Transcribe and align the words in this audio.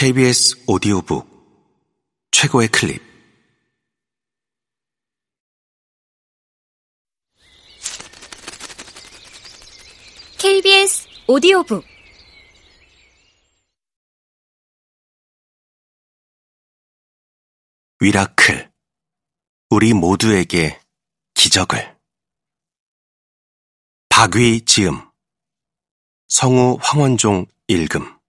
KBS 0.00 0.64
오디오북 0.66 1.28
최고의 2.30 2.68
클립. 2.68 3.02
KBS 10.38 11.06
오디오북. 11.28 11.84
위라클. 18.00 18.72
우리 19.68 19.92
모두에게 19.92 20.80
기적을. 21.34 21.98
박위 24.08 24.64
지음. 24.64 24.98
성우 26.28 26.78
황원종 26.80 27.44
읽음 27.68 28.19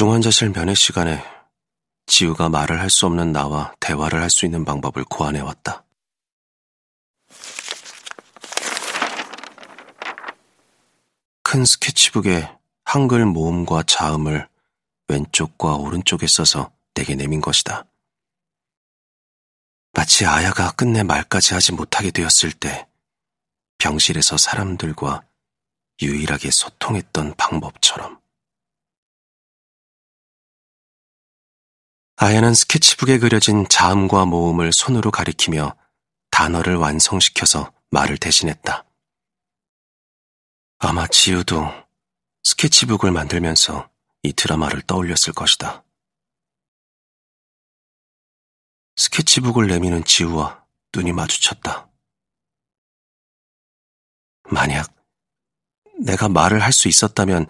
중 0.00 0.12
환자실 0.14 0.48
면회 0.54 0.72
시간에 0.72 1.22
지우가 2.06 2.48
말을 2.48 2.80
할 2.80 2.88
수 2.88 3.04
없는 3.04 3.32
나와 3.32 3.74
대화를 3.80 4.22
할 4.22 4.30
수 4.30 4.46
있는 4.46 4.64
방법을 4.64 5.04
고안해 5.04 5.40
왔다. 5.40 5.84
큰 11.42 11.66
스케치북에 11.66 12.50
한글 12.82 13.26
모음과 13.26 13.82
자음을 13.82 14.48
왼쪽과 15.08 15.76
오른쪽에 15.76 16.26
써서 16.26 16.72
내게 16.94 17.14
내민 17.14 17.42
것이다. 17.42 17.84
마치 19.92 20.24
아야가 20.24 20.70
끝내 20.70 21.02
말까지 21.02 21.52
하지 21.52 21.72
못하게 21.72 22.10
되었을 22.10 22.52
때 22.52 22.88
병실에서 23.76 24.38
사람들과 24.38 25.24
유일하게 26.00 26.50
소통했던 26.50 27.34
방법처럼. 27.36 28.18
아야는 32.22 32.52
스케치북에 32.52 33.18
그려진 33.18 33.66
자음과 33.66 34.26
모음을 34.26 34.74
손으로 34.74 35.10
가리키며 35.10 35.74
단어를 36.30 36.76
완성시켜서 36.76 37.72
말을 37.90 38.18
대신했다. 38.18 38.84
아마 40.80 41.06
지우도 41.06 41.64
스케치북을 42.42 43.10
만들면서 43.10 43.88
이 44.22 44.34
드라마를 44.34 44.82
떠올렸을 44.82 45.32
것이다. 45.34 45.82
스케치북을 48.96 49.68
내미는 49.68 50.04
지우와 50.04 50.62
눈이 50.94 51.12
마주쳤다. 51.12 51.88
만약 54.50 54.94
내가 56.00 56.28
말을 56.28 56.62
할 56.62 56.74
수 56.74 56.86
있었다면 56.86 57.46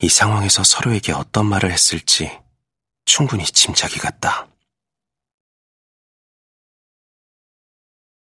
이 0.00 0.08
상황에서 0.08 0.64
서로에게 0.64 1.12
어떤 1.12 1.46
말을 1.46 1.70
했을지 1.70 2.44
충분히 3.06 3.44
짐작이 3.44 3.98
갔다. 3.98 4.46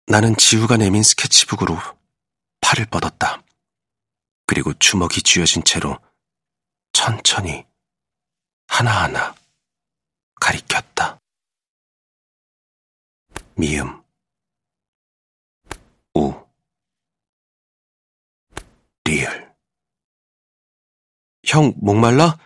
나는 0.07 0.37
지우가 0.37 0.77
내민 0.77 1.03
스케치북으로 1.03 1.77
팔을 2.61 2.87
뻗었다. 2.87 3.43
그리고 4.47 4.73
주먹이 4.75 5.23
쥐어진 5.23 5.65
채로 5.65 5.99
천천히 6.93 7.67
하나하나 8.69 9.35
가리켰다. 10.41 11.19
미음, 13.57 14.03
우, 16.15 16.47
리을. 19.05 19.55
형, 21.45 21.73
목말라? 21.79 22.39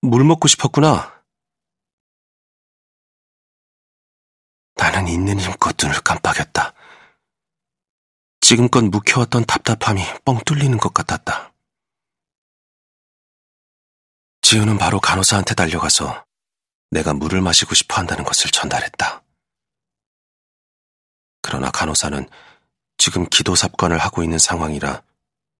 물 0.00 0.24
먹고 0.24 0.48
싶었구나. 0.48 1.19
나는 4.80 5.08
있는 5.08 5.38
힘껏 5.38 5.76
눈을 5.78 6.00
깜빡였다. 6.00 6.72
지금껏 8.40 8.82
묵혀왔던 8.82 9.44
답답함이 9.44 10.02
뻥 10.24 10.40
뚫리는 10.46 10.78
것 10.78 10.94
같았다. 10.94 11.52
지우는 14.40 14.78
바로 14.78 14.98
간호사한테 14.98 15.54
달려가서 15.54 16.24
내가 16.92 17.12
물을 17.12 17.42
마시고 17.42 17.74
싶어 17.74 17.96
한다는 17.96 18.24
것을 18.24 18.50
전달했다. 18.50 19.22
그러나 21.42 21.70
간호사는 21.70 22.26
지금 22.96 23.26
기도 23.28 23.54
삽관을 23.54 23.98
하고 23.98 24.22
있는 24.22 24.38
상황이라 24.38 25.02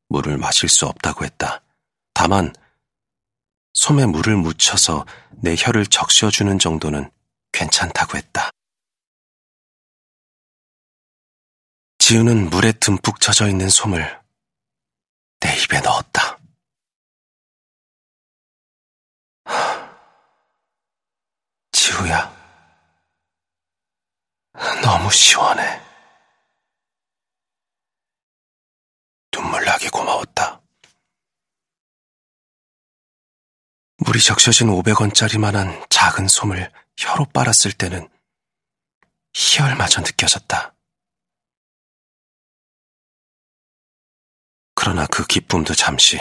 물을 0.08 0.38
마실 0.38 0.70
수 0.70 0.86
없다고 0.86 1.26
했다. 1.26 1.60
다만 2.14 2.54
솜에 3.74 4.06
물을 4.06 4.34
묻혀서 4.36 5.04
내 5.42 5.54
혀를 5.58 5.84
적셔주는 5.84 6.58
정도는 6.58 7.10
괜찮다고 7.52 8.16
했다. 8.16 8.29
지우는 12.10 12.50
물에 12.50 12.72
듬뿍 12.72 13.20
젖어 13.20 13.46
있는 13.46 13.68
솜을 13.68 14.20
내 15.38 15.56
입에 15.62 15.78
넣었다. 15.78 16.40
지우야, 21.70 22.34
너무 24.82 25.08
시원해. 25.12 25.80
눈물 29.30 29.64
나게 29.64 29.88
고마웠다. 29.88 30.60
물이 33.98 34.20
적셔진 34.20 34.66
500원짜리만한 34.66 35.88
작은 35.88 36.26
솜을 36.26 36.72
혀로 36.96 37.26
빨았을 37.26 37.70
때는 37.70 38.08
희열마저 39.32 40.00
느껴졌다. 40.00 40.74
그러나 44.82 45.06
그 45.06 45.26
기쁨도 45.26 45.74
잠시. 45.74 46.16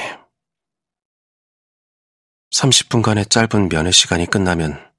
30분간의 2.52 3.30
짧은 3.30 3.70
면회 3.70 3.90
시간이 3.90 4.26
끝나면 4.26 4.94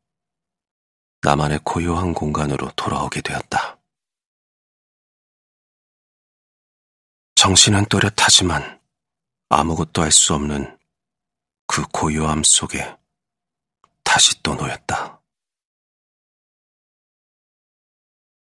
나만의 1.20 1.60
고요한 1.62 2.14
공간으로 2.14 2.70
돌아오게 2.70 3.20
되었다. 3.20 3.78
정신은 7.34 7.84
또렷하지만 7.90 8.80
아무것도 9.50 10.00
할 10.00 10.10
수 10.10 10.32
없는 10.32 10.78
그 11.66 11.82
고요함 11.92 12.42
속에 12.42 12.96
다시 14.04 14.42
또 14.42 14.54
놓였다. 14.54 15.20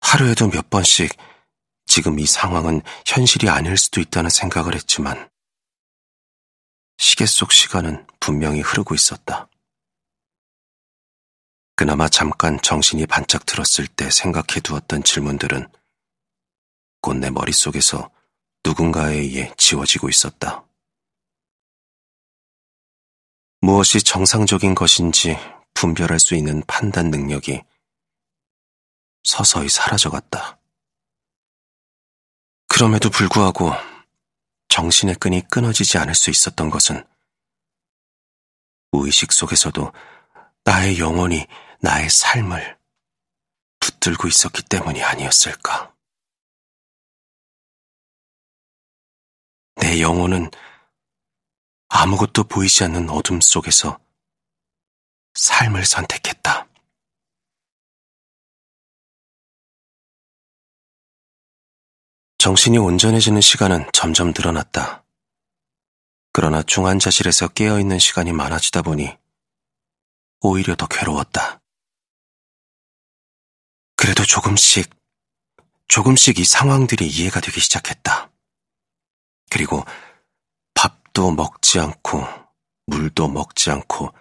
하루에도 0.01 0.51
몇 0.51 0.69
번씩 0.69 1.17
지금 1.97 2.19
이 2.19 2.27
상황은 2.27 2.83
현실이 3.07 3.49
아닐 3.49 3.75
수도 3.79 4.03
있다는 4.03 4.29
생각을 4.29 4.75
했지만 4.75 5.31
시계 6.99 7.25
속 7.25 7.53
시간은 7.53 8.07
분명히 8.21 8.61
흐르고 8.61 8.95
있었다. 8.95 9.49
그나마 11.75 12.07
잠깐 12.11 12.61
정신이 12.61 13.07
반짝 13.07 13.47
들었을 13.47 13.87
때 13.87 14.11
생각해 14.11 14.61
두었던 14.63 15.05
질문들은 15.05 15.73
곧 17.01 17.17
내 17.17 17.31
머릿속에서 17.31 18.11
누군가에 18.63 19.15
의해 19.15 19.55
지워지고 19.57 20.11
있었다. 20.11 20.67
무엇이 23.63 24.03
정상적인 24.03 24.75
것인지 24.75 25.39
분별할 25.73 26.21
수 26.21 26.35
있는 26.35 26.63
판단 26.67 27.09
능력이 27.11 27.63
서서히 29.25 29.71
사라져갔다. 29.71 30.61
그럼에도 32.77 33.09
불구하고 33.09 33.73
정신의 34.69 35.15
끈이 35.15 35.41
끊어지지 35.49 35.97
않을 35.97 36.15
수 36.15 36.29
있었던 36.29 36.69
것은 36.69 37.09
무의식 38.93 39.33
속에서도 39.33 39.95
나의 40.63 40.99
영혼이 40.99 41.47
나의 41.81 42.11
삶을 42.11 42.79
붙들고 43.81 44.29
있었기 44.29 44.65
때문이 44.65 45.03
아니었을까. 45.03 45.95
내 49.77 50.03
영혼은 50.03 50.51
아무것도 51.89 52.45
보이지 52.45 52.85
않는 52.85 53.09
어둠 53.09 53.41
속에서 53.41 53.99
삶을 55.33 55.87
선택했다. 55.87 56.66
정신이 62.47 62.79
온전해지는 62.79 63.41
시간은 63.41 63.91
점점 63.93 64.29
늘어났다. 64.29 65.05
그러나 66.33 66.63
중환자실에서 66.63 67.49
깨어있는 67.49 67.99
시간이 67.99 68.31
많아지다 68.33 68.83
보니 68.83 69.19
오히려 70.43 70.77
더 70.77 70.87
괴로웠다. 70.87 71.61
그래도 73.97 74.25
조금씩, 74.25 74.89
조금씩 75.89 76.39
이 76.39 76.45
상황들이 76.45 77.09
이해가 77.09 77.41
되기 77.41 77.59
시작했다. 77.59 78.31
그리고 79.51 79.85
밥도 80.75 81.33
먹지 81.33 81.81
않고, 81.81 82.29
물도 82.87 83.27
먹지 83.27 83.73
않고, 83.73 84.15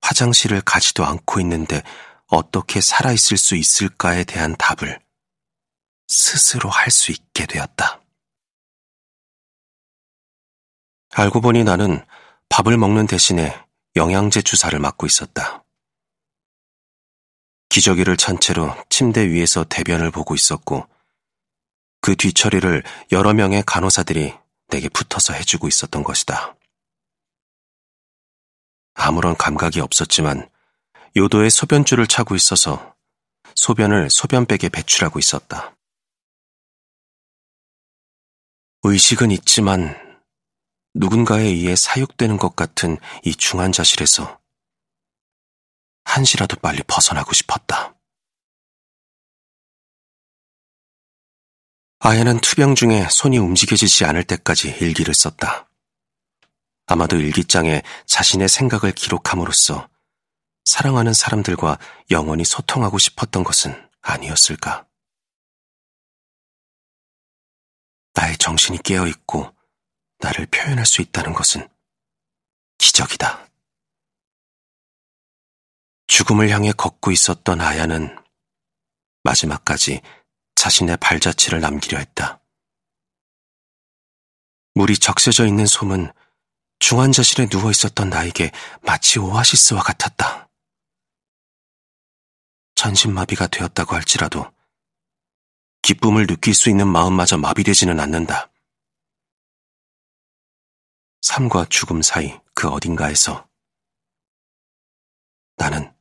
화장실을 0.00 0.60
가지도 0.60 1.04
않고 1.04 1.40
있는데 1.40 1.82
어떻게 2.28 2.80
살아있을 2.80 3.36
수 3.36 3.56
있을까에 3.56 4.22
대한 4.22 4.54
답을 4.56 5.03
스스로 6.06 6.70
할 6.70 6.90
수 6.90 7.12
있게 7.12 7.46
되었다. 7.46 8.00
알고 11.12 11.40
보니 11.40 11.64
나는 11.64 12.04
밥을 12.48 12.76
먹는 12.76 13.06
대신에 13.06 13.58
영양제 13.96 14.42
주사를 14.42 14.76
맞고 14.78 15.06
있었다. 15.06 15.64
기저귀를 17.68 18.16
찬 18.16 18.38
채로 18.38 18.74
침대 18.88 19.28
위에서 19.28 19.64
대변을 19.64 20.10
보고 20.10 20.34
있었고, 20.34 20.88
그 22.00 22.16
뒤처리를 22.16 22.82
여러 23.12 23.32
명의 23.32 23.62
간호사들이 23.64 24.34
내게 24.68 24.88
붙어서 24.88 25.32
해주고 25.32 25.68
있었던 25.68 26.04
것이다. 26.04 26.56
아무런 28.94 29.36
감각이 29.36 29.80
없었지만 29.80 30.48
요도에 31.16 31.48
소변줄을 31.50 32.06
차고 32.06 32.34
있어서 32.36 32.94
소변을 33.54 34.10
소변백에 34.10 34.68
배출하고 34.68 35.18
있었다. 35.18 35.74
의식은 38.86 39.30
있지만 39.30 39.96
누군가에 40.92 41.42
의해 41.42 41.74
사육되는 41.74 42.36
것 42.36 42.54
같은 42.54 42.98
이 43.24 43.34
중환자실에서 43.34 44.38
한시라도 46.04 46.56
빨리 46.56 46.82
벗어나고 46.86 47.32
싶었다. 47.32 47.94
아야는 52.00 52.40
투병 52.40 52.74
중에 52.74 53.08
손이 53.10 53.38
움직여지지 53.38 54.04
않을 54.04 54.24
때까지 54.24 54.68
일기를 54.68 55.14
썼다. 55.14 55.66
아마도 56.84 57.16
일기장에 57.16 57.82
자신의 58.04 58.50
생각을 58.50 58.92
기록함으로써 58.92 59.88
사랑하는 60.66 61.14
사람들과 61.14 61.78
영원히 62.10 62.44
소통하고 62.44 62.98
싶었던 62.98 63.44
것은 63.44 63.88
아니었을까? 64.02 64.86
나의 68.14 68.38
정신이 68.38 68.78
깨어있고 68.82 69.54
나를 70.18 70.46
표현할 70.46 70.86
수 70.86 71.02
있다는 71.02 71.32
것은 71.32 71.68
기적이다. 72.78 73.48
죽음을 76.06 76.48
향해 76.50 76.72
걷고 76.72 77.10
있었던 77.10 77.60
아야는 77.60 78.16
마지막까지 79.24 80.00
자신의 80.54 80.96
발자취를 80.98 81.60
남기려 81.60 81.98
했다. 81.98 82.40
물이 84.74 84.98
적셔져 84.98 85.46
있는 85.46 85.66
솜은 85.66 86.12
중환자실에 86.78 87.46
누워 87.48 87.70
있었던 87.70 88.10
나에게 88.10 88.50
마치 88.82 89.18
오아시스와 89.18 89.82
같았다. 89.82 90.48
전신마비가 92.74 93.46
되었다고 93.46 93.94
할지라도 93.94 94.52
기쁨을 95.84 96.26
느낄 96.26 96.54
수 96.54 96.70
있는 96.70 96.88
마음마저 96.88 97.36
마비되지는 97.36 98.00
않는다. 98.00 98.50
삶과 101.20 101.66
죽음 101.68 102.00
사이 102.00 102.40
그 102.54 102.68
어딘가에서 102.68 103.46
나는 105.56 105.94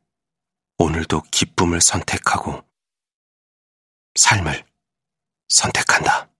오늘도 0.77 1.23
기쁨을 1.31 1.81
선택하고 1.81 2.65
삶을 4.15 4.65
선택한다. 5.49 6.32